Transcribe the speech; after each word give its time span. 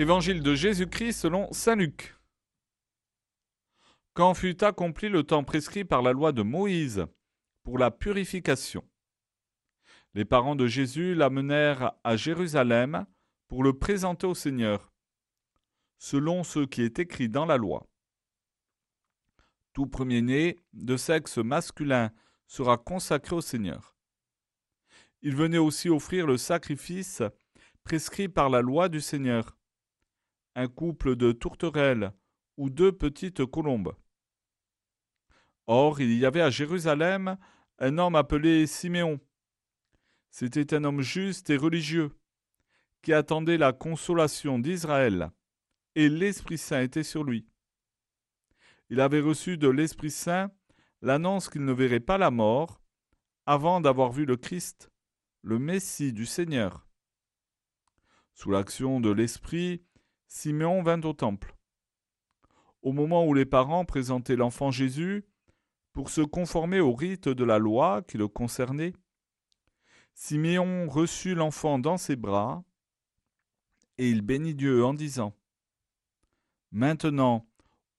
Évangile 0.00 0.42
de 0.42 0.54
Jésus-Christ 0.54 1.12
selon 1.12 1.52
Saint 1.52 1.76
Luc. 1.76 2.16
Quand 4.14 4.32
fut 4.32 4.64
accompli 4.64 5.10
le 5.10 5.24
temps 5.24 5.44
prescrit 5.44 5.84
par 5.84 6.00
la 6.00 6.12
loi 6.12 6.32
de 6.32 6.40
Moïse 6.40 7.04
pour 7.64 7.76
la 7.76 7.90
purification, 7.90 8.82
les 10.14 10.24
parents 10.24 10.56
de 10.56 10.66
Jésus 10.66 11.14
l'amenèrent 11.14 11.92
à 12.02 12.16
Jérusalem 12.16 13.04
pour 13.46 13.62
le 13.62 13.74
présenter 13.74 14.26
au 14.26 14.34
Seigneur, 14.34 14.90
selon 15.98 16.44
ce 16.44 16.60
qui 16.60 16.80
est 16.80 16.98
écrit 16.98 17.28
dans 17.28 17.44
la 17.44 17.58
loi. 17.58 17.86
Tout 19.74 19.86
premier-né 19.86 20.56
de 20.72 20.96
sexe 20.96 21.36
masculin 21.36 22.10
sera 22.46 22.78
consacré 22.78 23.36
au 23.36 23.42
Seigneur. 23.42 23.98
Il 25.20 25.36
venait 25.36 25.58
aussi 25.58 25.90
offrir 25.90 26.26
le 26.26 26.38
sacrifice 26.38 27.22
prescrit 27.84 28.30
par 28.30 28.48
la 28.48 28.62
loi 28.62 28.88
du 28.88 29.02
Seigneur, 29.02 29.58
un 30.54 30.68
couple 30.68 31.16
de 31.16 31.32
tourterelles 31.32 32.12
ou 32.56 32.70
deux 32.70 32.92
petites 32.92 33.44
colombes. 33.46 33.94
Or, 35.66 36.00
il 36.00 36.12
y 36.12 36.26
avait 36.26 36.40
à 36.40 36.50
Jérusalem 36.50 37.38
un 37.78 37.98
homme 37.98 38.16
appelé 38.16 38.66
Siméon. 38.66 39.20
C'était 40.30 40.74
un 40.74 40.84
homme 40.84 41.00
juste 41.00 41.50
et 41.50 41.56
religieux, 41.56 42.10
qui 43.02 43.12
attendait 43.12 43.58
la 43.58 43.72
consolation 43.72 44.58
d'Israël, 44.58 45.30
et 45.94 46.08
l'Esprit 46.08 46.58
Saint 46.58 46.82
était 46.82 47.02
sur 47.02 47.24
lui. 47.24 47.46
Il 48.90 49.00
avait 49.00 49.20
reçu 49.20 49.56
de 49.56 49.68
l'Esprit 49.68 50.10
Saint 50.10 50.50
l'annonce 51.02 51.48
qu'il 51.48 51.64
ne 51.64 51.72
verrait 51.72 52.00
pas 52.00 52.18
la 52.18 52.30
mort 52.30 52.80
avant 53.46 53.80
d'avoir 53.80 54.12
vu 54.12 54.26
le 54.26 54.36
Christ, 54.36 54.90
le 55.42 55.58
Messie 55.58 56.12
du 56.12 56.26
Seigneur. 56.26 56.86
Sous 58.34 58.50
l'action 58.50 59.00
de 59.00 59.10
l'Esprit, 59.10 59.84
Siméon 60.32 60.80
vint 60.80 61.00
au 61.02 61.12
temple. 61.12 61.56
Au 62.82 62.92
moment 62.92 63.26
où 63.26 63.34
les 63.34 63.44
parents 63.44 63.84
présentaient 63.84 64.36
l'enfant 64.36 64.70
Jésus 64.70 65.26
pour 65.92 66.08
se 66.08 66.20
conformer 66.20 66.78
au 66.78 66.94
rite 66.94 67.28
de 67.28 67.42
la 67.42 67.58
loi 67.58 68.02
qui 68.02 68.16
le 68.16 68.28
concernait, 68.28 68.92
Siméon 70.14 70.88
reçut 70.88 71.34
l'enfant 71.34 71.80
dans 71.80 71.96
ses 71.96 72.14
bras 72.14 72.62
et 73.98 74.08
il 74.08 74.22
bénit 74.22 74.54
Dieu 74.54 74.84
en 74.84 74.94
disant 74.94 75.34
Maintenant, 76.70 77.44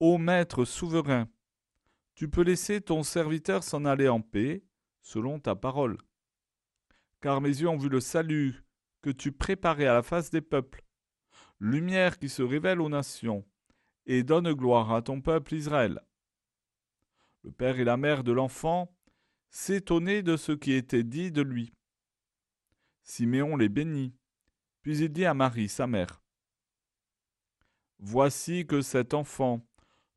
ô 0.00 0.16
Maître 0.16 0.64
souverain, 0.64 1.28
tu 2.14 2.30
peux 2.30 2.42
laisser 2.42 2.80
ton 2.80 3.02
serviteur 3.02 3.62
s'en 3.62 3.84
aller 3.84 4.08
en 4.08 4.22
paix, 4.22 4.64
selon 5.02 5.38
ta 5.38 5.54
parole. 5.54 5.98
Car 7.20 7.42
mes 7.42 7.60
yeux 7.60 7.68
ont 7.68 7.76
vu 7.76 7.90
le 7.90 8.00
salut 8.00 8.64
que 9.02 9.10
tu 9.10 9.32
préparais 9.32 9.86
à 9.86 9.92
la 9.92 10.02
face 10.02 10.30
des 10.30 10.40
peuples, 10.40 10.82
lumière 11.62 12.18
qui 12.18 12.28
se 12.28 12.42
révèle 12.42 12.80
aux 12.80 12.88
nations, 12.88 13.46
et 14.06 14.24
donne 14.24 14.52
gloire 14.52 14.92
à 14.92 15.00
ton 15.00 15.20
peuple 15.20 15.54
Israël. 15.54 16.00
Le 17.44 17.52
père 17.52 17.78
et 17.78 17.84
la 17.84 17.96
mère 17.96 18.24
de 18.24 18.32
l'enfant 18.32 18.92
s'étonnaient 19.48 20.24
de 20.24 20.36
ce 20.36 20.50
qui 20.50 20.72
était 20.72 21.04
dit 21.04 21.30
de 21.30 21.40
lui. 21.40 21.72
Siméon 23.04 23.56
les 23.56 23.68
bénit, 23.68 24.12
puis 24.80 24.98
il 24.98 25.12
dit 25.12 25.24
à 25.24 25.34
Marie, 25.34 25.68
sa 25.68 25.86
mère, 25.86 26.20
Voici 28.00 28.66
que 28.66 28.80
cet 28.80 29.14
enfant 29.14 29.64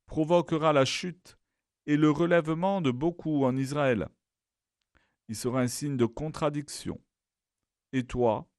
provoquera 0.07 0.73
la 0.73 0.85
chute 0.85 1.37
et 1.85 1.95
le 1.95 2.09
relèvement 2.09 2.81
de 2.81 2.89
beaucoup 2.89 3.45
en 3.45 3.55
Israël. 3.55 4.09
Il 5.27 5.35
sera 5.35 5.61
un 5.61 5.67
signe 5.67 5.95
de 5.95 6.05
contradiction. 6.07 6.99
Et 7.93 8.03
toi, 8.03 8.49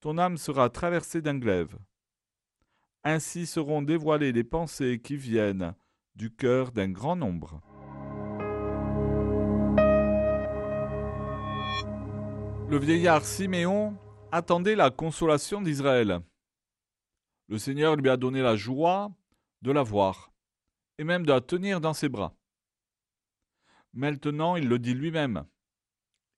ton 0.00 0.18
âme 0.18 0.36
sera 0.36 0.68
traversée 0.68 1.22
d'un 1.22 1.38
glaive. 1.38 1.78
Ainsi 3.04 3.44
seront 3.44 3.82
dévoilées 3.82 4.32
les 4.32 4.44
pensées 4.44 4.98
qui 4.98 5.16
viennent 5.16 5.74
du 6.14 6.34
cœur 6.34 6.72
d'un 6.72 6.88
grand 6.88 7.16
nombre. 7.16 7.60
Le 12.70 12.78
vieillard 12.78 13.26
Siméon 13.26 13.98
attendait 14.32 14.74
la 14.74 14.90
consolation 14.90 15.60
d'Israël. 15.60 16.20
Le 17.48 17.58
Seigneur 17.58 17.96
lui 17.96 18.08
a 18.08 18.16
donné 18.16 18.40
la 18.40 18.56
joie 18.56 19.12
de 19.60 19.70
la 19.70 19.82
voir, 19.82 20.32
et 20.96 21.04
même 21.04 21.26
de 21.26 21.32
la 21.32 21.42
tenir 21.42 21.82
dans 21.82 21.92
ses 21.92 22.08
bras. 22.08 22.34
Maintenant, 23.92 24.56
il 24.56 24.66
le 24.66 24.78
dit 24.78 24.94
lui-même. 24.94 25.44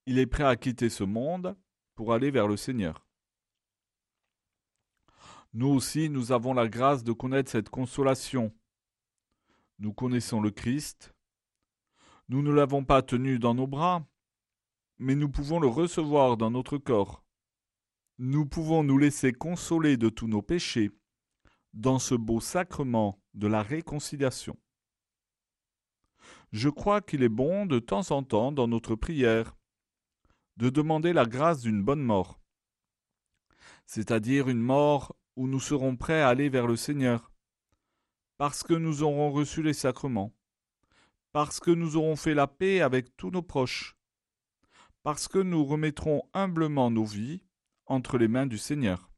Il 0.07 0.19
est 0.19 0.27
prêt 0.27 0.45
à 0.45 0.57
quitter 0.57 0.89
ce 0.89 1.05
monde 1.05 1.57
pour 1.95 2.13
aller 2.13 2.33
vers 2.33 2.49
le 2.49 2.57
Seigneur. 2.57 3.06
Nous 5.57 5.67
aussi, 5.67 6.09
nous 6.09 6.31
avons 6.31 6.55
la 6.55 6.69
grâce 6.69 7.03
de 7.03 7.13
connaître 7.13 7.51
cette 7.51 7.69
consolation. 7.69 8.53
Nous 9.81 9.93
connaissons 9.93 10.41
le 10.41 10.53
Christ. 10.53 11.13
Nous 12.29 12.43
ne 12.43 12.53
l'avons 12.53 12.85
pas 12.85 13.03
tenu 13.03 13.41
dans 13.41 13.55
nos 13.55 13.67
bras, 13.67 14.07
mais 14.99 15.17
nous 15.17 15.29
pouvons 15.29 15.59
le 15.59 15.67
recevoir 15.67 16.37
dans 16.37 16.53
notre 16.53 16.79
corps. 16.79 17.25
Nous 18.19 18.47
pouvons 18.47 18.85
nous 18.85 18.99
laisser 18.99 19.33
consoler 19.33 19.97
de 19.97 20.11
tous 20.11 20.29
nos 20.29 20.43
péchés 20.43 20.93
dans 21.75 21.99
ce 21.99 22.15
beau 22.15 22.39
sacrement 22.39 23.21
de 23.35 23.49
la 23.49 23.63
réconciliation 23.63 24.57
je 26.53 26.69
crois 26.69 27.01
qu'il 27.01 27.23
est 27.23 27.29
bon 27.29 27.67
de 27.67 27.79
temps 27.79 28.11
en 28.11 28.23
temps 28.23 28.53
dans 28.53 28.69
notre 28.69 28.95
prière 28.95 29.57
de 30.57 30.71
demander 30.71 31.13
la 31.13 31.27
grâce 31.27 31.61
d'une 31.61 31.83
bonne 31.83 32.03
mort, 32.03 32.41
c'est-à-dire 33.85 34.49
une 34.49 34.61
mort 34.61 35.16
où 35.37 35.47
nous 35.47 35.61
serons 35.61 35.97
prêts 35.97 36.23
à 36.23 36.29
aller 36.29 36.49
vers 36.49 36.67
le 36.67 36.77
Seigneur, 36.77 37.31
parce 38.39 38.63
que 38.63 38.75
nous 38.75 39.03
aurons 39.03 39.31
reçu 39.31 39.63
les 39.63 39.75
sacrements, 39.75 40.35
parce 41.33 41.61
que 41.61 41.71
nous 41.71 41.97
aurons 41.97 42.17
fait 42.17 42.35
la 42.35 42.47
paix 42.47 42.81
avec 42.81 43.17
tous 43.17 43.31
nos 43.31 43.43
proches, 43.43 43.97
parce 45.03 45.29
que 45.29 45.39
nous 45.39 45.65
remettrons 45.65 46.23
humblement 46.35 46.91
nos 46.91 47.05
vies 47.05 47.43
entre 47.87 48.19
les 48.19 48.29
mains 48.29 48.47
du 48.47 48.59
Seigneur. 48.59 49.11